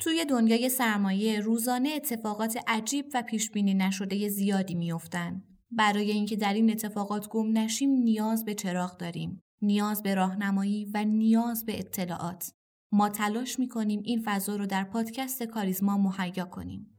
توی 0.00 0.24
دنیای 0.24 0.68
سرمایه 0.68 1.40
روزانه 1.40 1.88
اتفاقات 1.88 2.58
عجیب 2.66 3.06
و 3.14 3.22
پیش 3.22 3.50
بینی 3.50 3.74
نشده 3.74 4.28
زیادی 4.28 4.74
میافتند. 4.74 5.44
برای 5.70 6.10
اینکه 6.10 6.36
در 6.36 6.54
این 6.54 6.70
اتفاقات 6.70 7.28
گم 7.28 7.58
نشیم 7.58 7.90
نیاز 7.90 8.44
به 8.44 8.54
چراغ 8.54 8.96
داریم. 8.96 9.42
نیاز 9.62 10.02
به 10.02 10.14
راهنمایی 10.14 10.90
و 10.94 11.04
نیاز 11.04 11.64
به 11.64 11.78
اطلاعات. 11.78 12.52
ما 12.92 13.08
تلاش 13.08 13.58
می‌کنیم 13.58 14.02
این 14.04 14.22
فضا 14.24 14.56
رو 14.56 14.66
در 14.66 14.84
پادکست 14.84 15.42
کاریزما 15.42 15.98
مهیا 15.98 16.44
کنیم. 16.44 16.98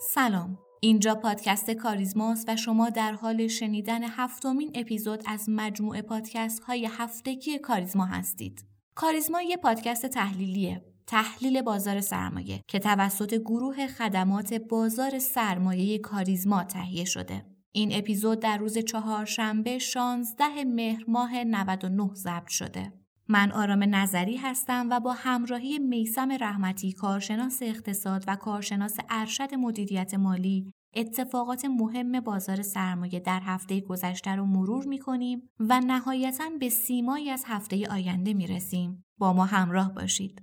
سلام 0.00 0.58
اینجا 0.80 1.14
پادکست 1.14 1.70
کاریزماست 1.70 2.48
و 2.48 2.56
شما 2.56 2.90
در 2.90 3.12
حال 3.12 3.46
شنیدن 3.46 4.04
هفتمین 4.04 4.70
اپیزود 4.74 5.22
از 5.26 5.44
مجموعه 5.48 6.02
پادکست 6.02 6.62
های 6.62 6.88
هفتگی 6.90 7.58
کاریزما 7.58 8.04
هستید. 8.04 8.64
کاریزما 8.94 9.42
یه 9.42 9.56
پادکست 9.56 10.06
تحلیلیه. 10.06 10.84
تحلیل 11.06 11.62
بازار 11.62 12.00
سرمایه 12.00 12.60
که 12.66 12.78
توسط 12.78 13.34
گروه 13.34 13.86
خدمات 13.86 14.54
بازار 14.54 15.18
سرمایه 15.18 15.98
کاریزما 15.98 16.64
تهیه 16.64 17.04
شده. 17.04 17.44
این 17.72 17.90
اپیزود 17.92 18.40
در 18.40 18.58
روز 18.58 18.78
چهارشنبه 18.78 19.78
16 19.78 20.64
مهر 20.64 21.04
ماه 21.08 21.44
99 21.44 22.10
ضبط 22.14 22.48
شده. 22.48 22.92
من 23.30 23.52
آرام 23.52 23.94
نظری 23.94 24.36
هستم 24.36 24.88
و 24.90 25.00
با 25.00 25.12
همراهی 25.12 25.78
میسم 25.78 26.32
رحمتی 26.40 26.92
کارشناس 26.92 27.58
اقتصاد 27.62 28.24
و 28.26 28.36
کارشناس 28.36 28.96
ارشد 29.10 29.54
مدیریت 29.54 30.14
مالی 30.14 30.72
اتفاقات 30.96 31.64
مهم 31.64 32.20
بازار 32.20 32.62
سرمایه 32.62 33.20
در 33.20 33.40
هفته 33.44 33.80
گذشته 33.80 34.36
رو 34.36 34.46
مرور 34.46 34.84
می 34.84 34.98
کنیم 34.98 35.42
و 35.60 35.80
نهایتا 35.80 36.44
به 36.60 36.68
سیمایی 36.68 37.30
از 37.30 37.44
هفته 37.46 37.88
آینده 37.90 38.34
می 38.34 38.46
رسیم. 38.46 39.04
با 39.18 39.32
ما 39.32 39.44
همراه 39.44 39.94
باشید. 39.94 40.42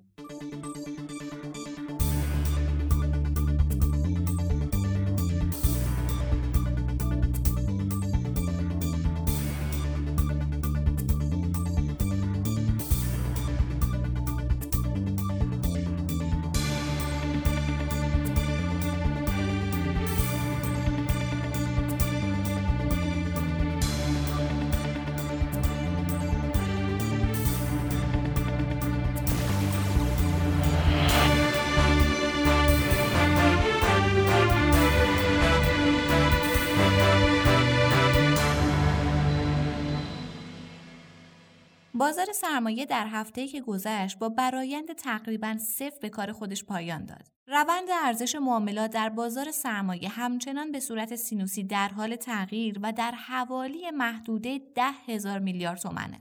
بازار 41.98 42.26
سرمایه 42.34 42.86
در 42.86 43.08
هفته 43.08 43.48
که 43.48 43.62
گذشت 43.62 44.20
با 44.20 44.30
برایند 44.30 44.94
تقریبا 44.94 45.58
صفر 45.58 46.00
به 46.02 46.10
کار 46.10 46.32
خودش 46.32 46.64
پایان 46.64 47.06
داد. 47.06 47.28
روند 47.48 47.88
ارزش 48.04 48.36
معاملات 48.36 48.92
در 48.92 49.10
بازار 49.10 49.52
سرمایه 49.52 50.10
همچنان 50.10 50.72
به 50.72 50.80
صورت 50.80 51.16
سینوسی 51.16 51.64
در 51.64 51.88
حال 51.88 52.16
تغییر 52.16 52.80
و 52.82 52.94
در 52.94 53.12
حوالی 53.12 53.92
محدوده 53.92 54.62
ده 54.76 54.92
هزار 55.08 55.40
میلیارد 55.40 55.80
تومنه. 55.80 56.20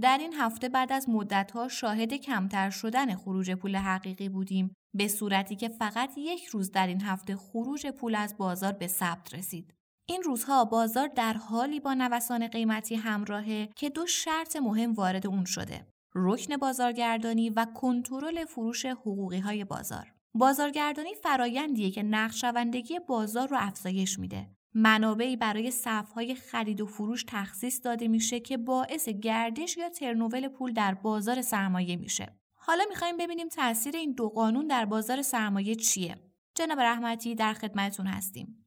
در 0.00 0.18
این 0.18 0.34
هفته 0.34 0.68
بعد 0.68 0.92
از 0.92 1.08
مدتها 1.08 1.68
شاهد 1.68 2.14
کمتر 2.14 2.70
شدن 2.70 3.14
خروج 3.14 3.50
پول 3.50 3.76
حقیقی 3.76 4.28
بودیم 4.28 4.74
به 4.94 5.08
صورتی 5.08 5.56
که 5.56 5.68
فقط 5.68 6.10
یک 6.18 6.44
روز 6.44 6.70
در 6.70 6.86
این 6.86 7.00
هفته 7.00 7.36
خروج 7.36 7.86
پول 7.86 8.14
از 8.14 8.36
بازار 8.36 8.72
به 8.72 8.86
ثبت 8.86 9.34
رسید. 9.34 9.74
این 10.08 10.22
روزها 10.22 10.64
بازار 10.64 11.08
در 11.08 11.32
حالی 11.34 11.80
با 11.80 11.94
نوسان 11.94 12.46
قیمتی 12.48 12.94
همراهه 12.94 13.68
که 13.76 13.90
دو 13.90 14.06
شرط 14.06 14.56
مهم 14.56 14.92
وارد 14.92 15.26
اون 15.26 15.44
شده. 15.44 15.86
رکن 16.14 16.56
بازارگردانی 16.56 17.50
و 17.50 17.64
کنترل 17.64 18.44
فروش 18.44 18.86
حقوقی 18.86 19.38
های 19.38 19.64
بازار. 19.64 20.12
بازارگردانی 20.34 21.14
فرایندیه 21.14 21.90
که 21.90 22.02
نقشوندگی 22.02 22.98
بازار 22.98 23.48
رو 23.48 23.56
افزایش 23.60 24.18
میده. 24.18 24.48
منابعی 24.74 25.36
برای 25.36 25.70
صفهای 25.70 26.34
خرید 26.34 26.80
و 26.80 26.86
فروش 26.86 27.24
تخصیص 27.28 27.80
داده 27.84 28.08
میشه 28.08 28.40
که 28.40 28.56
باعث 28.56 29.08
گردش 29.08 29.76
یا 29.76 29.88
ترنوول 29.88 30.48
پول 30.48 30.72
در 30.72 30.94
بازار 30.94 31.42
سرمایه 31.42 31.96
میشه. 31.96 32.36
حالا 32.54 32.84
می‌خوایم 32.88 33.16
ببینیم 33.16 33.48
تاثیر 33.48 33.96
این 33.96 34.12
دو 34.12 34.28
قانون 34.28 34.66
در 34.66 34.84
بازار 34.84 35.22
سرمایه 35.22 35.74
چیه. 35.74 36.16
جناب 36.54 36.80
رحمتی 36.80 37.34
در 37.34 37.52
خدمتتون 37.52 38.06
هستیم. 38.06 38.65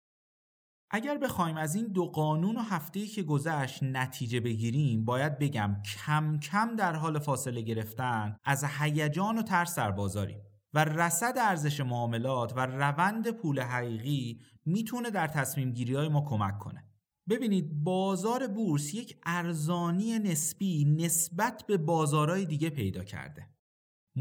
اگر 0.91 1.17
بخوایم 1.17 1.57
از 1.57 1.75
این 1.75 1.87
دو 1.87 2.05
قانون 2.05 2.57
و 2.57 2.61
هفته‌ای 2.61 3.07
که 3.07 3.23
گذشت 3.23 3.83
نتیجه 3.83 4.39
بگیریم 4.39 5.05
باید 5.05 5.39
بگم 5.39 5.75
کم 5.95 6.39
کم 6.39 6.75
در 6.75 6.95
حال 6.95 7.19
فاصله 7.19 7.61
گرفتن 7.61 8.35
از 8.43 8.65
هیجان 8.79 9.37
و 9.37 9.41
ترس 9.41 9.75
در 9.75 9.91
بازاریم 9.91 10.41
و 10.73 10.83
رصد 10.85 11.37
ارزش 11.37 11.79
معاملات 11.79 12.53
و 12.55 12.65
روند 12.65 13.31
پول 13.31 13.61
حقیقی 13.61 14.41
می‌تونه 14.65 15.09
در 15.09 15.27
تصمیم 15.27 15.71
گیری 15.71 15.95
های 15.95 16.07
ما 16.07 16.21
کمک 16.21 16.57
کنه. 16.57 16.85
ببینید 17.29 17.83
بازار 17.83 18.47
بورس 18.47 18.93
یک 18.93 19.17
ارزانی 19.25 20.19
نسبی 20.19 20.85
نسبت 20.85 21.63
به 21.67 21.77
بازارهای 21.77 22.45
دیگه 22.45 22.69
پیدا 22.69 23.03
کرده. 23.03 23.49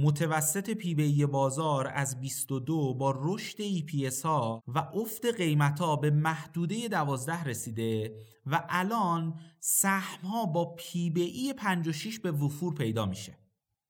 متوسط 0.01 0.71
پیبی 0.71 1.27
بازار 1.27 1.91
از 1.95 2.21
22 2.21 2.95
با 2.95 3.15
رشد 3.17 3.59
EPS 3.59 4.23
ها 4.23 4.63
و 4.69 4.79
افت 4.79 5.27
قیمت 5.37 5.81
ها 5.81 5.97
به 5.97 6.11
محدوده 6.11 6.89
12 6.89 7.45
رسیده 7.45 8.15
و 8.47 8.65
الان 8.69 9.35
سهم 9.61 10.29
ها 10.29 10.47
با 10.47 10.75
پیبی 10.79 11.53
56 11.53 12.19
به 12.19 12.33
وفور 12.33 12.75
پیدا 12.75 13.07
میشه. 13.07 13.39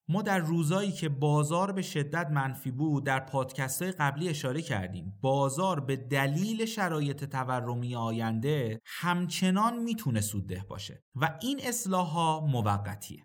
ما 0.09 0.23
در 0.23 0.39
روزایی 0.39 0.93
که 0.93 1.09
بازار 1.09 1.73
به 1.73 1.83
شدت 1.83 2.31
منفی 2.31 2.71
بود 2.71 3.05
در 3.05 3.21
پادکست 3.21 3.83
های 3.83 3.93
قبلی 3.93 4.29
اشاره 4.29 4.63
کردیم. 4.63 5.19
بازار 5.21 5.81
به 5.81 5.97
دلیل 5.97 6.65
شرایط 6.65 7.25
تورمی 7.25 7.95
آینده 7.97 8.81
همچنان 8.85 9.79
می‌تونه 9.83 10.21
سودده 10.21 10.65
باشه 10.69 11.03
و 11.15 11.39
این 11.43 11.61
اصلاح 11.65 12.07
ها 12.07 12.47
موقتیه. 12.47 13.25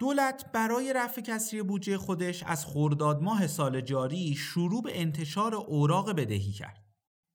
دولت 0.00 0.52
برای 0.52 0.92
رفع 0.92 1.20
کسری 1.20 1.62
بودجه 1.62 1.98
خودش 1.98 2.42
از 2.42 2.66
خرداد 2.66 3.22
ماه 3.22 3.46
سال 3.46 3.80
جاری 3.80 4.34
شروع 4.34 4.82
به 4.82 5.00
انتشار 5.00 5.54
اوراق 5.54 6.12
بدهی 6.12 6.52
کرد. 6.52 6.84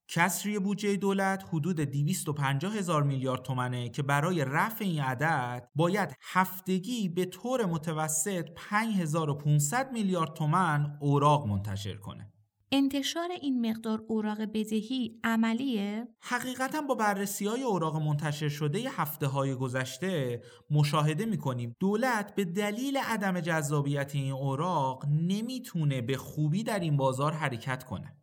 کسری 0.08 0.60
بودجه 0.60 0.96
دولت 0.96 1.44
حدود 1.52 1.80
250 1.80 2.76
هزار 2.76 3.04
میلیارد 3.04 3.42
تومنه 3.42 3.90
که 3.90 4.04
برای 4.04 4.46
رفع 4.46 4.86
این 4.86 5.02
عدد 5.02 5.70
باید 5.76 6.16
هفتگی 6.22 7.10
به 7.10 7.26
طور 7.26 7.66
متوسط 7.66 8.50
5500 8.56 9.92
میلیارد 9.92 10.34
تومن 10.34 10.98
اوراق 11.02 11.48
منتشر 11.48 11.98
کنه. 11.98 12.33
انتشار 12.76 13.32
این 13.42 13.70
مقدار 13.70 14.04
اوراق 14.08 14.42
بدهی 14.42 15.20
عملیه؟ 15.24 16.08
حقیقتا 16.22 16.82
با 16.82 16.96
بررسی 16.96 17.46
های 17.46 17.64
اوراق 17.64 17.96
منتشر 17.96 18.50
شده 18.50 18.80
هفته 18.90 19.28
های 19.28 19.56
گذشته 19.56 20.42
مشاهده 20.70 21.26
می‌کنیم 21.26 21.76
دولت 21.80 22.36
به 22.36 22.46
دلیل 22.46 22.98
عدم 22.98 23.40
جذابیت 23.40 24.16
این 24.16 24.32
اوراق 24.32 25.06
نمی‌تونه 25.06 26.02
به 26.02 26.18
خوبی 26.18 26.64
در 26.64 26.80
این 26.80 26.98
بازار 26.98 27.32
حرکت 27.32 27.84
کنه. 27.84 28.18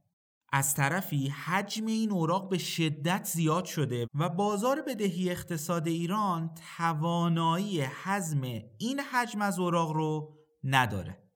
از 0.52 0.74
طرفی 0.74 1.28
حجم 1.28 1.86
این 1.86 2.10
اوراق 2.10 2.48
به 2.48 2.58
شدت 2.58 3.24
زیاد 3.24 3.64
شده 3.64 4.06
و 4.14 4.28
بازار 4.28 4.82
بدهی 4.82 5.30
اقتصاد 5.30 5.88
ایران 5.88 6.50
توانایی 6.76 7.80
حزم 7.80 8.40
این 8.78 9.00
حجم 9.00 9.42
از 9.42 9.58
اوراق 9.58 9.92
رو 9.92 10.36
نداره. 10.64 11.29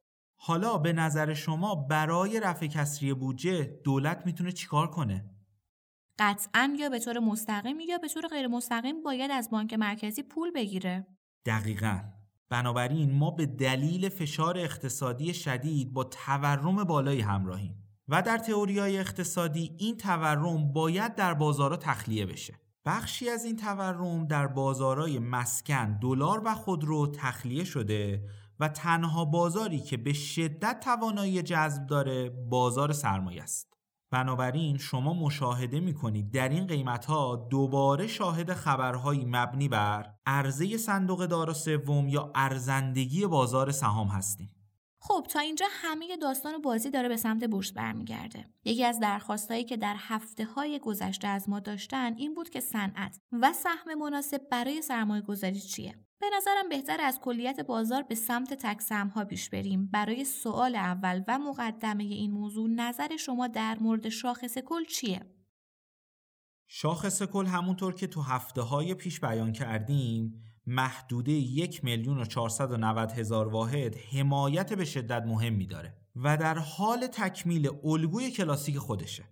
حالا 0.46 0.78
به 0.78 0.92
نظر 0.92 1.34
شما 1.34 1.74
برای 1.74 2.40
رفع 2.40 2.66
کسری 2.66 3.14
بودجه 3.14 3.80
دولت 3.84 4.22
می‌تونه 4.26 4.52
چیکار 4.52 4.90
کنه؟ 4.90 5.24
قطعا 6.18 6.76
یا 6.78 6.88
به 6.88 6.98
طور 6.98 7.18
مستقیم 7.18 7.80
یا 7.80 7.98
به 7.98 8.08
طور 8.08 8.26
غیر 8.28 8.46
مستقیم 8.46 9.02
باید 9.02 9.30
از 9.30 9.50
بانک 9.50 9.74
مرکزی 9.74 10.22
پول 10.22 10.50
بگیره. 10.50 11.06
دقیقا. 11.46 12.00
بنابراین 12.48 13.12
ما 13.12 13.30
به 13.30 13.46
دلیل 13.46 14.08
فشار 14.08 14.58
اقتصادی 14.58 15.34
شدید 15.34 15.92
با 15.92 16.04
تورم 16.04 16.84
بالایی 16.84 17.20
همراهیم 17.20 17.82
و 18.08 18.22
در 18.22 18.38
تئوریای 18.38 18.98
اقتصادی 18.98 19.76
این 19.78 19.96
تورم 19.96 20.72
باید 20.72 21.14
در 21.14 21.34
بازارها 21.34 21.76
تخلیه 21.76 22.26
بشه. 22.26 22.54
بخشی 22.86 23.28
از 23.30 23.44
این 23.44 23.56
تورم 23.56 24.26
در 24.26 24.46
بازارهای 24.46 25.18
مسکن، 25.18 25.98
دلار 25.98 26.42
و 26.44 26.54
خودرو 26.54 27.06
تخلیه 27.06 27.64
شده 27.64 28.28
و 28.60 28.68
تنها 28.68 29.24
بازاری 29.24 29.80
که 29.80 29.96
به 29.96 30.12
شدت 30.12 30.80
توانایی 30.80 31.42
جذب 31.42 31.86
داره 31.86 32.30
بازار 32.30 32.92
سرمایه 32.92 33.42
است 33.42 33.74
بنابراین 34.14 34.78
شما 34.78 35.14
مشاهده 35.14 35.80
می 35.80 35.94
کنید 35.94 36.30
در 36.30 36.48
این 36.48 36.66
قیمت 36.66 37.04
ها 37.04 37.48
دوباره 37.50 38.06
شاهد 38.06 38.52
خبرهایی 38.52 39.24
مبنی 39.24 39.68
بر 39.68 40.14
عرضه 40.26 40.76
صندوق 40.76 41.26
دار 41.26 41.52
سوم 41.52 42.08
یا 42.08 42.32
ارزندگی 42.34 43.26
بازار 43.26 43.70
سهام 43.70 44.08
هستیم. 44.08 44.50
خب 44.98 45.26
تا 45.30 45.40
اینجا 45.40 45.66
همه 45.70 46.16
داستان 46.16 46.62
بازی 46.62 46.90
داره 46.90 47.08
به 47.08 47.16
سمت 47.16 47.44
بورس 47.44 47.72
برمیگرده. 47.72 48.44
یکی 48.64 48.84
از 48.84 49.00
درخواستهایی 49.00 49.64
که 49.64 49.76
در 49.76 49.96
هفته 49.98 50.44
های 50.44 50.78
گذشته 50.78 51.28
از 51.28 51.48
ما 51.48 51.60
داشتن 51.60 52.14
این 52.16 52.34
بود 52.34 52.50
که 52.50 52.60
صنعت 52.60 53.20
و 53.32 53.52
سهم 53.52 53.98
مناسب 53.98 54.40
برای 54.50 54.82
سرمایه 54.82 55.22
گذاری 55.22 55.60
چیه؟ 55.60 56.03
به 56.20 56.26
نظرم 56.36 56.68
بهتر 56.68 57.00
از 57.00 57.20
کلیت 57.20 57.60
بازار 57.60 58.02
به 58.02 58.14
سمت 58.14 58.54
تک 58.54 58.92
ها 58.92 59.24
پیش 59.24 59.50
بریم. 59.50 59.86
برای 59.86 60.24
سوال 60.24 60.76
اول 60.76 61.24
و 61.28 61.38
مقدمه 61.38 62.04
این 62.04 62.30
موضوع 62.30 62.70
نظر 62.70 63.16
شما 63.16 63.46
در 63.46 63.78
مورد 63.80 64.08
شاخص 64.08 64.58
کل 64.58 64.84
چیه؟ 64.84 65.34
شاخص 66.66 67.22
کل 67.22 67.46
همونطور 67.46 67.94
که 67.94 68.06
تو 68.06 68.20
هفته 68.20 68.62
های 68.62 68.94
پیش 68.94 69.20
بیان 69.20 69.52
کردیم 69.52 70.42
محدوده 70.66 71.32
یک 71.32 71.84
میلیون 71.84 72.18
و 72.18 72.24
490 72.24 73.12
هزار 73.12 73.48
واحد 73.48 73.96
حمایت 73.96 74.72
به 74.72 74.84
شدت 74.84 75.22
مهمی 75.26 75.66
داره 75.66 75.94
و 76.16 76.36
در 76.36 76.58
حال 76.58 77.06
تکمیل 77.06 77.70
الگوی 77.84 78.30
کلاسیک 78.30 78.78
خودشه 78.78 79.24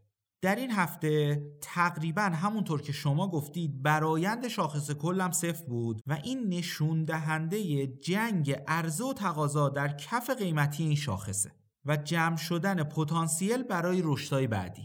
در 0.42 0.56
این 0.56 0.70
هفته 0.70 1.42
تقریبا 1.60 2.22
همونطور 2.22 2.82
که 2.82 2.92
شما 2.92 3.28
گفتید 3.28 3.82
برایند 3.82 4.48
شاخص 4.48 4.90
کلم 4.90 5.30
صفر 5.30 5.64
بود 5.64 6.02
و 6.06 6.18
این 6.24 6.48
نشون 6.48 7.04
دهنده 7.04 7.86
جنگ 7.86 8.50
عرضه 8.68 9.04
و 9.04 9.12
تقاضا 9.12 9.68
در 9.68 9.96
کف 9.96 10.30
قیمتی 10.30 10.82
این 10.82 10.94
شاخصه 10.94 11.52
و 11.84 11.96
جمع 11.96 12.36
شدن 12.36 12.82
پتانسیل 12.82 13.62
برای 13.62 14.02
رشدهای 14.04 14.46
بعدی 14.46 14.82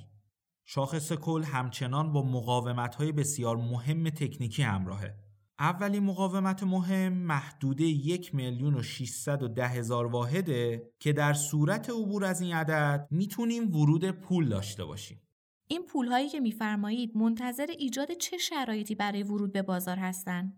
شاخص 0.65 1.13
کل 1.13 1.43
همچنان 1.43 2.13
با 2.13 2.23
مقاومت 2.23 2.95
های 2.95 3.11
بسیار 3.11 3.57
مهم 3.57 4.09
تکنیکی 4.09 4.63
همراهه 4.63 5.15
اولین 5.59 6.03
مقاومت 6.03 6.63
مهم 6.63 7.13
محدوده 7.13 7.83
یک 7.83 8.35
میلیون 8.35 8.73
و 8.73 8.81
هزار 9.61 10.05
واحده 10.05 10.91
که 10.99 11.13
در 11.13 11.33
صورت 11.33 11.89
عبور 11.89 12.25
از 12.25 12.41
این 12.41 12.53
عدد 12.53 13.07
می‌تونیم 13.11 13.75
ورود 13.75 14.11
پول 14.11 14.49
داشته 14.49 14.85
باشیم. 14.85 15.26
این 15.67 15.85
پول 15.85 16.07
هایی 16.07 16.29
که 16.29 16.39
میفرمایید 16.39 17.17
منتظر 17.17 17.65
ایجاد 17.79 18.11
چه 18.11 18.37
شرایطی 18.37 18.95
برای 18.95 19.23
ورود 19.23 19.51
به 19.51 19.61
بازار 19.61 19.97
هستند؟ 19.97 20.53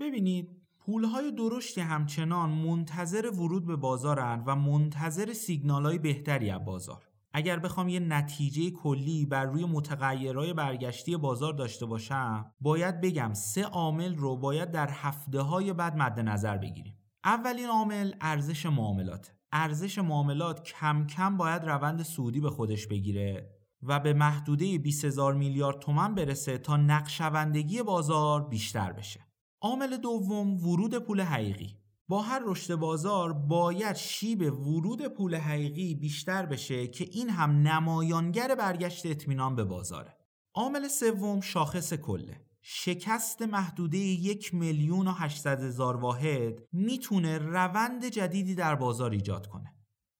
ببینید 0.00 0.48
پول 0.78 1.04
های 1.04 1.32
درشتی 1.32 1.80
همچنان 1.80 2.50
منتظر 2.50 3.30
ورود 3.30 3.66
به 3.66 3.76
بازارند 3.76 4.42
و 4.46 4.56
منتظر 4.56 5.32
سیگنال 5.32 5.86
های 5.86 5.98
بهتری 5.98 6.50
از 6.50 6.64
بازار. 6.64 7.04
اگر 7.32 7.58
بخوام 7.58 7.88
یه 7.88 8.00
نتیجه 8.00 8.70
کلی 8.70 9.26
بر 9.26 9.44
روی 9.44 9.64
متغیرهای 9.64 10.52
برگشتی 10.52 11.16
بازار 11.16 11.52
داشته 11.52 11.86
باشم 11.86 12.52
باید 12.60 13.00
بگم 13.00 13.32
سه 13.34 13.64
عامل 13.64 14.14
رو 14.16 14.36
باید 14.36 14.70
در 14.70 14.90
هفته 14.90 15.40
های 15.40 15.72
بعد 15.72 15.96
مد 15.96 16.20
نظر 16.20 16.58
بگیریم 16.58 16.94
اولین 17.24 17.66
عامل 17.66 18.12
ارزش 18.20 18.66
معاملات 18.66 19.34
ارزش 19.52 19.98
معاملات 19.98 20.62
کم 20.62 21.06
کم 21.06 21.36
باید 21.36 21.64
روند 21.64 22.02
سودی 22.02 22.40
به 22.40 22.50
خودش 22.50 22.86
بگیره 22.86 23.57
و 23.82 24.00
به 24.00 24.12
محدوده 24.12 24.78
20000 24.78 25.34
میلیارد 25.34 25.78
تومن 25.78 26.14
برسه 26.14 26.58
تا 26.58 26.76
نقشوندگی 26.76 27.82
بازار 27.82 28.48
بیشتر 28.48 28.92
بشه 28.92 29.20
عامل 29.60 29.96
دوم 29.96 30.66
ورود 30.66 30.98
پول 30.98 31.20
حقیقی 31.20 31.78
با 32.08 32.22
هر 32.22 32.42
رشد 32.46 32.74
بازار 32.74 33.32
باید 33.32 33.96
شیب 33.96 34.40
ورود 34.42 35.06
پول 35.06 35.34
حقیقی 35.34 35.94
بیشتر 35.94 36.46
بشه 36.46 36.86
که 36.86 37.08
این 37.12 37.30
هم 37.30 37.50
نمایانگر 37.50 38.54
برگشت 38.54 39.06
اطمینان 39.06 39.56
به 39.56 39.64
بازاره. 39.64 40.16
عامل 40.54 40.88
سوم 40.88 41.40
شاخص 41.40 41.94
کله. 41.94 42.40
شکست 42.62 43.42
محدوده 43.42 43.98
یک 43.98 44.54
میلیون 44.54 45.08
و 45.08 45.12
هشتصد 45.12 45.62
هزار 45.62 45.96
واحد 45.96 46.62
می‌تونه 46.72 47.38
روند 47.38 48.04
جدیدی 48.04 48.54
در 48.54 48.74
بازار 48.74 49.10
ایجاد 49.10 49.46
کنه. 49.46 49.74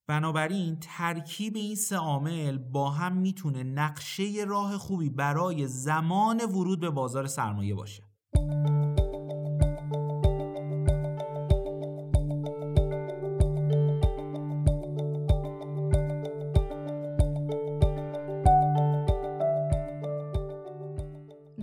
بنابراین 0.09 0.79
ترکیب 0.81 1.57
این 1.57 1.77
سه 1.77 1.97
عامل 1.97 2.59
با 2.59 2.91
هم 2.91 3.17
می‌تونه 3.17 3.63
نقشه 3.63 4.25
راه 4.49 4.79
خوبی 4.79 5.11
برای 5.11 5.67
زمان 5.67 6.41
ورود 6.41 6.81
به 6.81 6.91
بازار 6.91 7.27
سرمایه 7.27 7.75
باشه. 7.75 8.03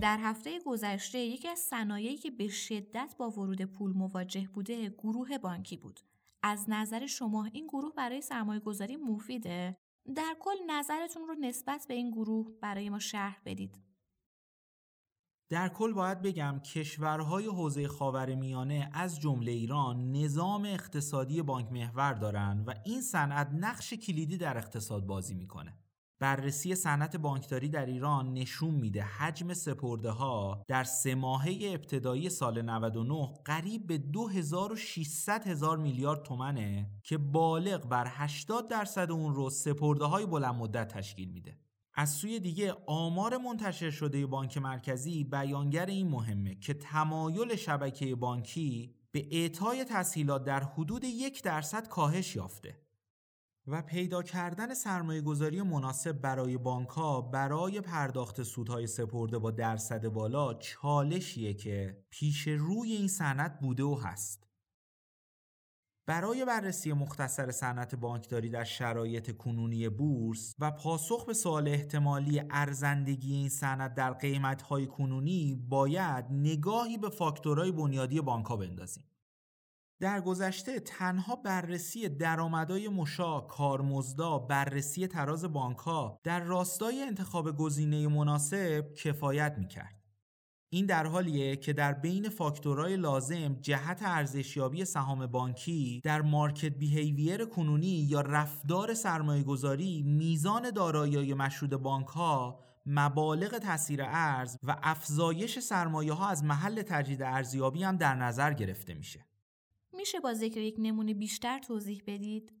در 0.00 0.18
هفته 0.20 0.60
گذشته 0.66 1.18
یکی 1.18 1.48
از 1.48 1.58
صنایعی 1.58 2.16
که 2.16 2.30
به 2.30 2.48
شدت 2.48 3.14
با 3.18 3.30
ورود 3.30 3.62
پول 3.62 3.92
مواجه 3.92 4.48
بوده 4.54 4.88
گروه 4.88 5.38
بانکی 5.38 5.76
بود. 5.76 6.00
از 6.48 6.64
نظر 6.68 7.06
شما 7.06 7.44
این 7.44 7.66
گروه 7.66 7.94
برای 7.94 8.22
سرمایه 8.22 8.60
گذاری 8.60 8.96
مفیده؟ 8.96 9.76
در 10.14 10.36
کل 10.40 10.56
نظرتون 10.66 11.28
رو 11.28 11.34
نسبت 11.34 11.86
به 11.88 11.94
این 11.94 12.10
گروه 12.10 12.60
برای 12.60 12.90
ما 12.90 12.98
شرح 12.98 13.40
بدید. 13.44 13.82
در 15.48 15.68
کل 15.68 15.92
باید 15.92 16.22
بگم 16.22 16.60
کشورهای 16.74 17.46
حوزه 17.46 17.88
خاورمیانه 17.88 18.90
از 18.92 19.20
جمله 19.20 19.52
ایران 19.52 20.12
نظام 20.12 20.64
اقتصادی 20.64 21.42
بانک 21.42 21.72
محور 21.72 22.12
دارند 22.12 22.68
و 22.68 22.74
این 22.84 23.02
صنعت 23.02 23.50
نقش 23.52 23.94
کلیدی 23.94 24.36
در 24.36 24.58
اقتصاد 24.58 25.06
بازی 25.06 25.34
می‌کنه. 25.34 25.78
بررسی 26.18 26.74
صنعت 26.74 27.16
بانکداری 27.16 27.68
در 27.68 27.86
ایران 27.86 28.32
نشون 28.32 28.74
میده 28.74 29.02
حجم 29.02 29.54
سپرده 29.54 30.10
ها 30.10 30.62
در 30.68 30.84
سه 30.84 31.14
ماهه 31.14 31.58
ابتدایی 31.62 32.30
سال 32.30 32.62
99 32.62 33.28
قریب 33.44 33.86
به 33.86 33.98
2600 33.98 35.46
هزار 35.46 35.78
میلیارد 35.78 36.22
تومنه 36.22 36.90
که 37.02 37.18
بالغ 37.18 37.88
بر 37.88 38.06
80 38.08 38.68
درصد 38.68 39.10
اون 39.10 39.34
رو 39.34 39.50
سپرده 39.50 40.04
های 40.04 40.26
بلند 40.26 40.54
مدت 40.54 40.88
تشکیل 40.88 41.28
میده. 41.28 41.58
از 41.94 42.10
سوی 42.10 42.40
دیگه 42.40 42.74
آمار 42.86 43.36
منتشر 43.36 43.90
شده 43.90 44.26
بانک 44.26 44.58
مرکزی 44.58 45.24
بیانگر 45.24 45.86
این 45.86 46.08
مهمه 46.08 46.54
که 46.54 46.74
تمایل 46.74 47.56
شبکه 47.56 48.14
بانکی 48.14 48.94
به 49.12 49.26
اعطای 49.30 49.84
تسهیلات 49.84 50.44
در 50.44 50.64
حدود 50.64 51.04
یک 51.04 51.42
درصد 51.42 51.88
کاهش 51.88 52.36
یافته 52.36 52.85
و 53.68 53.82
پیدا 53.82 54.22
کردن 54.22 54.74
سرمایه 54.74 55.20
گذاری 55.20 55.62
مناسب 55.62 56.12
برای 56.12 56.58
بانک 56.58 56.88
ها 56.88 57.20
برای 57.20 57.80
پرداخت 57.80 58.42
سودهای 58.42 58.86
سپرده 58.86 59.38
با 59.38 59.50
درصد 59.50 60.08
بالا 60.08 60.54
چالشیه 60.54 61.54
که 61.54 62.04
پیش 62.10 62.48
روی 62.48 62.92
این 62.92 63.08
صنعت 63.08 63.60
بوده 63.60 63.82
و 63.82 63.94
هست. 63.94 64.46
برای 66.08 66.44
بررسی 66.44 66.92
مختصر 66.92 67.50
صنعت 67.50 67.94
بانکداری 67.94 68.50
در 68.50 68.64
شرایط 68.64 69.36
کنونی 69.36 69.88
بورس 69.88 70.54
و 70.58 70.70
پاسخ 70.70 71.26
به 71.26 71.34
سوال 71.34 71.68
احتمالی 71.68 72.42
ارزندگی 72.50 73.34
این 73.34 73.48
صنعت 73.48 73.94
در 73.94 74.12
قیمت‌های 74.12 74.86
کنونی 74.86 75.54
باید 75.68 76.24
نگاهی 76.30 76.98
به 76.98 77.08
فاکتورهای 77.08 77.72
بنیادی 77.72 78.20
بانک‌ها 78.20 78.56
بندازیم. 78.56 79.04
در 80.00 80.20
گذشته 80.20 80.80
تنها 80.80 81.36
بررسی 81.36 82.08
درآمدهای 82.08 82.88
مشا، 82.88 83.40
کارمزدا، 83.40 84.38
بررسی 84.38 85.06
تراز 85.06 85.44
بانکها 85.44 86.20
در 86.24 86.40
راستای 86.40 87.02
انتخاب 87.02 87.56
گزینه 87.56 88.08
مناسب 88.08 88.94
کفایت 88.94 89.54
می‌کرد. 89.58 89.96
این 90.68 90.86
در 90.86 91.06
حالیه 91.06 91.56
که 91.56 91.72
در 91.72 91.92
بین 91.92 92.28
فاکتورهای 92.28 92.96
لازم 92.96 93.54
جهت 93.54 94.02
ارزشیابی 94.02 94.84
سهام 94.84 95.26
بانکی 95.26 96.00
در 96.04 96.22
مارکت 96.22 96.72
بیهیویر 96.72 97.44
کنونی 97.44 98.06
یا 98.08 98.20
رفتار 98.20 98.94
سرمایه 98.94 99.42
گذاری 99.42 100.02
میزان 100.02 100.70
دارایی 100.70 101.34
مشهود 101.34 101.70
بانک 101.70 102.06
ها 102.06 102.60
مبالغ 102.86 103.58
تاثیر 103.58 104.00
ارز 104.02 104.56
و 104.62 104.76
افزایش 104.82 105.58
سرمایه 105.58 106.12
ها 106.12 106.28
از 106.28 106.44
محل 106.44 106.82
تجدید 106.82 107.22
ارزیابی 107.22 107.84
هم 107.84 107.96
در 107.96 108.14
نظر 108.14 108.52
گرفته 108.52 108.94
میشه. 108.94 109.24
میشه 110.06 110.20
با 110.20 110.34
ذکر 110.34 110.60
یک 110.60 110.76
نمونه 110.78 111.14
بیشتر 111.14 111.58
توضیح 111.58 112.02
بدید؟ 112.06 112.52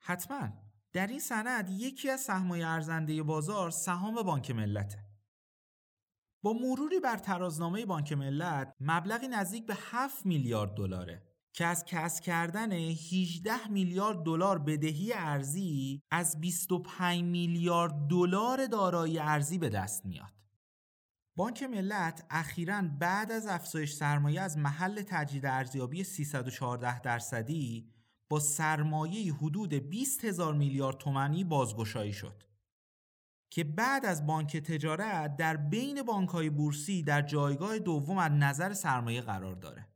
حتما 0.00 0.48
در 0.92 1.06
این 1.06 1.18
سند 1.18 1.70
یکی 1.70 2.10
از 2.10 2.20
سهمای 2.20 2.62
ارزنده 2.62 3.22
بازار 3.22 3.70
سهام 3.70 4.22
بانک 4.22 4.50
ملته 4.50 4.98
با 6.42 6.52
مروری 6.52 7.00
بر 7.00 7.16
ترازنامه 7.16 7.86
بانک 7.86 8.12
ملت 8.12 8.74
مبلغی 8.80 9.28
نزدیک 9.28 9.66
به 9.66 9.74
7 9.78 10.26
میلیارد 10.26 10.74
دلاره 10.74 11.22
که 11.52 11.66
از 11.66 11.84
کسب 11.84 12.24
کردن 12.24 12.72
18 12.72 13.68
میلیارد 13.68 14.22
دلار 14.22 14.58
بدهی 14.58 15.12
ارزی 15.12 16.02
از 16.10 16.40
25 16.40 17.22
میلیارد 17.22 17.92
دلار 18.10 18.66
دارایی 18.66 19.18
ارزی 19.18 19.58
به 19.58 19.68
دست 19.68 20.06
میاد. 20.06 20.41
بانک 21.36 21.62
ملت 21.62 22.26
اخیرا 22.30 22.82
بعد 22.98 23.32
از 23.32 23.46
افزایش 23.46 23.92
سرمایه 23.92 24.40
از 24.40 24.58
محل 24.58 25.02
تجدید 25.02 25.46
ارزیابی 25.46 26.04
314 26.04 27.00
درصدی 27.00 27.90
با 28.28 28.40
سرمایه 28.40 29.34
حدود 29.34 29.74
20 29.74 30.24
هزار 30.24 30.54
میلیارد 30.54 30.98
تومانی 30.98 31.44
بازگشایی 31.44 32.12
شد. 32.12 32.42
که 33.50 33.64
بعد 33.64 34.06
از 34.06 34.26
بانک 34.26 34.56
تجارت 34.56 35.36
در 35.36 35.56
بین 35.56 36.02
بانکهای 36.02 36.50
بورسی 36.50 37.02
در 37.02 37.22
جایگاه 37.22 37.78
دوم 37.78 38.18
از 38.18 38.32
نظر 38.32 38.72
سرمایه 38.72 39.20
قرار 39.20 39.54
داره. 39.54 39.88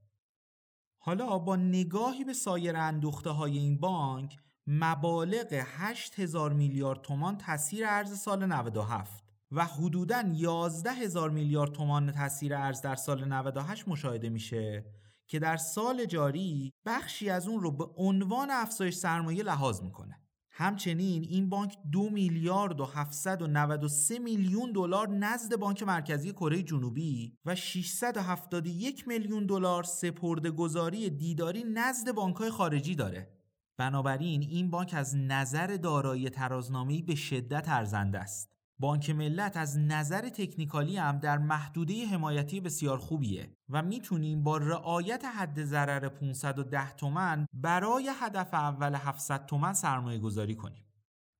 حالا 0.98 1.38
با 1.38 1.56
نگاهی 1.56 2.24
به 2.24 2.32
سایر 2.32 2.76
اندوخته 2.76 3.30
های 3.30 3.58
این 3.58 3.78
بانک 3.78 4.38
مبالغ 4.66 5.52
8000 5.52 6.52
میلیارد 6.52 7.00
تومان 7.00 7.38
تاثیر 7.38 7.86
ارز 7.86 8.18
سال 8.18 8.46
97 8.46 9.25
و 9.52 9.64
حدوداً 9.64 10.22
11 10.34 10.90
هزار 10.90 11.30
میلیارد 11.30 11.72
تومان 11.72 12.12
تاثیر 12.12 12.54
ارز 12.54 12.80
در 12.80 12.94
سال 12.94 13.24
98 13.24 13.88
مشاهده 13.88 14.28
میشه 14.28 14.84
که 15.26 15.38
در 15.38 15.56
سال 15.56 16.04
جاری 16.04 16.72
بخشی 16.86 17.30
از 17.30 17.48
اون 17.48 17.60
رو 17.60 17.70
به 17.70 17.84
عنوان 17.96 18.50
افزایش 18.50 18.94
سرمایه 18.94 19.42
لحاظ 19.42 19.82
می‌کنه. 19.82 20.20
همچنین 20.50 21.22
این 21.22 21.48
بانک 21.48 21.76
دو 21.92 22.10
میلیارد 22.10 22.80
و 22.80 22.84
793 22.84 24.18
میلیون 24.18 24.72
دلار 24.72 25.08
نزد 25.08 25.56
بانک 25.56 25.82
مرکزی 25.82 26.32
کره 26.32 26.62
جنوبی 26.62 27.38
و 27.44 27.54
671 27.54 29.08
میلیون 29.08 29.46
دلار 29.46 29.82
سپرده 29.82 30.50
گذاری 30.50 31.10
دیداری 31.10 31.64
نزد 31.64 32.12
بانکهای 32.12 32.50
خارجی 32.50 32.94
داره. 32.94 33.36
بنابراین 33.76 34.42
این 34.42 34.70
بانک 34.70 34.94
از 34.96 35.16
نظر 35.16 35.66
دارایی 35.66 36.30
ترازنامه‌ای 36.30 37.02
به 37.02 37.14
شدت 37.14 37.68
ارزنده 37.68 38.18
است. 38.18 38.55
بانک 38.78 39.10
ملت 39.10 39.56
از 39.56 39.78
نظر 39.78 40.28
تکنیکالی 40.28 40.96
هم 40.96 41.18
در 41.18 41.38
محدوده 41.38 42.06
حمایتی 42.06 42.60
بسیار 42.60 42.98
خوبیه 42.98 43.56
و 43.68 43.82
می‌تونیم 43.82 44.42
با 44.42 44.56
رعایت 44.56 45.24
حد 45.24 45.64
ضرر 45.64 46.08
510 46.08 46.92
تومن 46.92 47.46
برای 47.52 48.10
هدف 48.20 48.54
اول 48.54 48.94
700 48.94 49.46
تومن 49.46 49.72
سرمایه 49.72 50.18
گذاری 50.18 50.54
کنیم. 50.54 50.82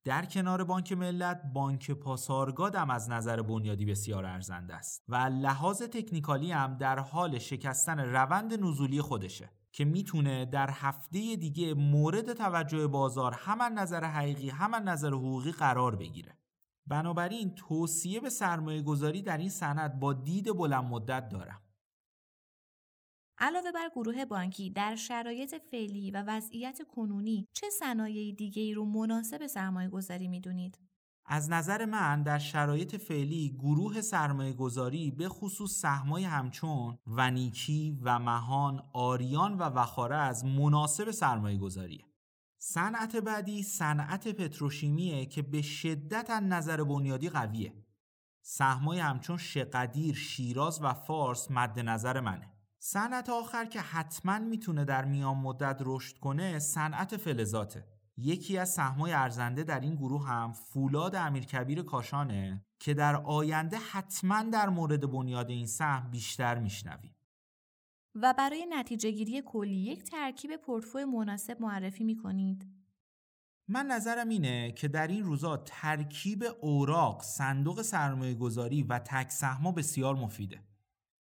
در 0.05 0.25
کنار 0.25 0.65
بانک 0.65 0.93
ملت 0.93 1.43
بانک 1.55 1.91
پاسارگاد 1.91 2.75
هم 2.75 2.91
از 2.91 3.11
نظر 3.11 3.43
بنیادی 3.43 3.85
بسیار 3.85 4.25
ارزنده 4.25 4.75
است 4.75 5.05
و 5.09 5.17
لحاظ 5.17 5.83
تکنیکالی 5.83 6.53
هم 6.53 6.77
در 6.77 6.99
حال 6.99 7.39
شکستن 7.39 8.01
روند 8.01 8.65
نزولی 8.65 9.01
خودشه 9.01 9.51
که 9.73 9.85
می‌تونه 9.85 10.45
در 10.45 10.71
هفته 10.71 11.37
دیگه 11.37 11.75
مورد 11.75 12.33
توجه 12.33 12.87
بازار 12.87 13.33
هم 13.33 13.79
نظر 13.79 14.05
حقیقی 14.05 14.49
هم 14.51 14.75
نظر 14.75 15.11
حقوقی 15.11 15.53
قرار 15.53 15.97
بگیره. 15.97 16.39
بنابراین 16.87 17.55
توصیه 17.55 18.21
به 18.21 18.31
سرمایه 18.31 18.83
گذاری 18.83 19.23
در 19.23 19.39
این 19.39 19.49
سند 19.49 20.01
با 20.01 20.13
دید 20.13 20.57
بلند 20.57 20.85
مدت 20.85 21.29
دارم. 21.29 21.63
علاوه 23.39 23.73
بر 23.73 23.91
گروه 23.95 24.25
بانکی 24.25 24.71
در 24.71 24.97
شرایط 24.97 25.55
فعلی 25.71 26.11
و 26.11 26.23
وضعیت 26.27 26.83
کنونی 26.89 27.49
چه 27.53 27.71
صنایع 27.71 28.35
دیگه 28.35 28.63
ای 28.63 28.75
رو 28.75 28.85
مناسب 28.85 29.47
سرمایه 29.47 29.89
گذاری 29.89 30.29
می 30.29 30.41
دونید؟ 30.41 30.79
از 31.29 31.51
نظر 31.51 31.85
من 31.85 32.23
در 32.23 32.39
شرایط 32.39 32.97
فعلی 32.97 33.57
گروه 33.59 34.01
سرمایه 34.01 34.53
گذاری 34.53 35.11
به 35.11 35.29
خصوص 35.29 35.73
سهمای 35.73 36.25
همچون 36.25 36.99
ونیکی 37.07 37.99
و 38.03 38.19
مهان، 38.19 38.83
آریان 38.93 39.59
و 39.59 39.63
وخاره 39.63 40.17
از 40.17 40.45
مناسب 40.45 41.11
سرمایه 41.11 41.59
گذاریه. 41.59 42.05
صنعت 42.69 43.17
بعدی 43.17 43.63
صنعت 43.63 44.29
پتروشیمیه 44.29 45.27
که 45.27 45.43
به 45.43 45.63
شدت 45.63 46.31
از 46.31 46.43
نظر 46.43 46.85
بنیادی 46.85 47.29
قویه. 47.29 47.73
سهمای 48.43 48.99
همچون 48.99 49.37
شقدیر، 49.37 50.15
شیراز 50.15 50.83
و 50.83 50.93
فارس 50.95 51.51
مد 51.51 51.81
نظر 51.81 52.21
منه. 52.21 52.53
صنعت 52.79 53.31
آخر 53.31 53.65
که 53.65 53.81
حتما 53.81 54.39
می‌تونه 54.39 54.85
در 54.85 55.05
میان 55.05 55.37
مدت 55.37 55.79
رشد 55.85 56.19
کنه 56.19 56.59
صنعت 56.59 57.17
فلزاته. 57.17 57.87
یکی 58.17 58.59
از 58.59 58.71
سهمای 58.71 59.13
ارزنده 59.13 59.65
در 59.65 59.81
این 59.81 59.95
گروه 59.95 60.29
هم 60.29 60.53
فولاد 60.53 61.15
امیرکبیر 61.15 61.83
کاشانه 61.83 62.65
که 62.79 62.95
در 62.95 63.17
آینده 63.17 63.77
حتما 63.77 64.43
در 64.43 64.69
مورد 64.69 65.11
بنیاد 65.11 65.51
این 65.51 65.67
سهم 65.67 66.11
بیشتر 66.11 66.59
میشنویم. 66.59 67.16
و 68.23 68.35
برای 68.39 68.67
نتیجه 68.71 69.11
گیری 69.11 69.43
کلی 69.47 69.77
یک 69.77 70.03
ترکیب 70.03 70.57
پورتفوی 70.57 71.05
مناسب 71.05 71.61
معرفی 71.61 72.05
می 72.05 72.17
کنید؟ 72.17 72.67
من 73.69 73.87
نظرم 73.87 74.29
اینه 74.29 74.73
که 74.73 74.89
در 74.89 75.07
این 75.07 75.25
روزا 75.25 75.57
ترکیب 75.57 76.45
اوراق، 76.61 77.23
صندوق 77.23 77.83
سرمایه 77.83 78.35
گذاری 78.35 78.83
و 78.83 78.99
تک 78.99 79.31
سهما 79.31 79.73
بسیار 79.73 80.15
مفیده. 80.15 80.61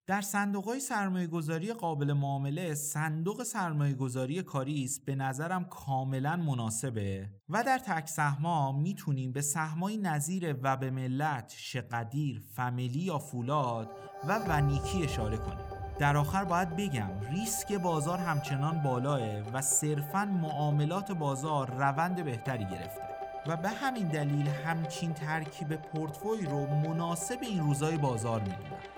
در 0.06 0.20
صندوق 0.20 0.64
های 0.64 0.80
سرمایه 0.80 1.26
گذاری 1.26 1.72
قابل 1.72 2.12
معامله 2.12 2.74
صندوق 2.74 3.42
سرمایه 3.42 3.94
گذاری 3.94 4.42
کاریس 4.42 5.00
به 5.00 5.14
نظرم 5.14 5.64
کاملا 5.64 6.36
مناسبه 6.36 7.30
و 7.48 7.62
در 7.62 7.78
تک 7.78 8.08
سهما 8.08 8.72
می‌تونیم 8.72 9.32
به 9.32 9.40
سهمای 9.40 9.96
نظیر 9.96 10.56
و 10.62 10.76
به 10.76 10.90
ملت، 10.90 11.54
شقدیر، 11.56 12.42
فامیلی 12.54 13.00
یا 13.00 13.18
فولاد 13.18 13.90
و 14.28 14.38
ونیکی 14.38 15.04
اشاره 15.04 15.36
کنیم. 15.36 15.85
در 15.98 16.16
آخر 16.16 16.44
باید 16.44 16.76
بگم 16.76 17.10
ریسک 17.30 17.72
بازار 17.72 18.18
همچنان 18.18 18.82
بالاه 18.82 19.20
و 19.52 19.62
صرفا 19.62 20.24
معاملات 20.24 21.12
بازار 21.12 21.70
روند 21.70 22.24
بهتری 22.24 22.64
گرفته. 22.64 23.02
و 23.46 23.56
به 23.56 23.68
همین 23.68 24.08
دلیل 24.08 24.48
همچین 24.48 25.14
ترکیب 25.14 25.76
پورتفوی 25.76 26.46
رو 26.46 26.66
مناسب 26.66 27.38
این 27.42 27.60
روزای 27.60 27.96
بازار 27.96 28.40
می‌دونم 28.40 28.96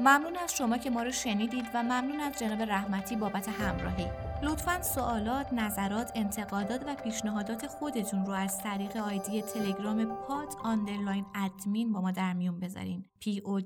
ممنون 0.00 0.36
از 0.36 0.56
شما 0.56 0.78
که 0.78 0.90
ما 0.90 1.02
رو 1.02 1.10
شنیدید 1.10 1.66
و 1.74 1.82
ممنون 1.82 2.20
از 2.20 2.38
جناب 2.38 2.62
رحمتی 2.62 3.16
بابت 3.16 3.48
همراهی. 3.48 4.06
لطفا 4.42 4.82
سوالات، 4.82 5.52
نظرات، 5.52 6.12
انتقادات 6.14 6.84
و 6.86 6.94
پیشنهادات 6.94 7.66
خودتون 7.66 8.26
رو 8.26 8.32
از 8.32 8.58
طریق 8.62 8.96
آیدی 8.96 9.42
تلگرام 9.42 10.04
پاد 10.04 10.54
underline 10.64 11.26
admin 11.34 11.92
با 11.92 12.00
ما 12.00 12.10
در 12.10 12.32
میون 12.32 12.60
بذارین. 12.60 13.04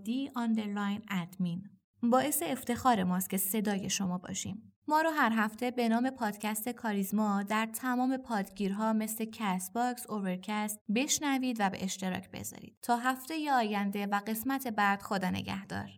دی 0.05 0.31
underline 0.35 1.03
admin. 1.11 1.63
باعث 2.03 2.43
افتخار 2.47 3.05
ماست 3.05 3.31
که 3.31 3.37
صدای 3.37 3.91
شما 3.91 4.19
باشیم. 4.19 4.71
ما 4.89 5.01
رو 5.01 5.11
هر 5.11 5.33
هفته 5.37 5.71
به 5.71 5.89
نام 5.89 6.11
پادکست 6.11 6.69
کاریزما 6.69 7.43
در 7.43 7.67
تمام 7.67 8.17
پادگیرها 8.17 8.93
مثل 8.93 9.25
Castbox، 9.25 10.11
Overcast 10.11 10.81
بشنوید 10.95 11.57
و 11.61 11.71
به 11.71 11.85
اشتراک 11.85 12.31
بذارید. 12.31 12.79
تا 12.83 12.97
هفته 12.97 13.53
آینده 13.53 14.07
و 14.07 14.21
قسمت 14.27 14.69
بعد 14.69 15.03
خدا 15.03 15.31
نگهدار. 15.31 15.91